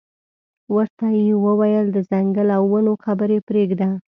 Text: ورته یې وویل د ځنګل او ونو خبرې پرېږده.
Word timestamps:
ورته 0.75 1.05
یې 1.19 1.31
وویل 1.45 1.85
د 1.91 1.97
ځنګل 2.09 2.47
او 2.57 2.63
ونو 2.73 2.93
خبرې 3.05 3.37
پرېږده. 3.47 3.89